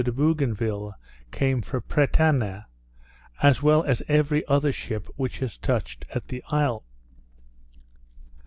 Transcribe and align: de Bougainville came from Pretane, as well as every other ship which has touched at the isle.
de 0.03 0.11
Bougainville 0.11 0.95
came 1.29 1.61
from 1.61 1.79
Pretane, 1.83 2.65
as 3.43 3.61
well 3.61 3.83
as 3.83 4.01
every 4.07 4.43
other 4.47 4.71
ship 4.71 5.07
which 5.15 5.37
has 5.37 5.59
touched 5.59 6.05
at 6.09 6.29
the 6.29 6.43
isle. 6.47 6.83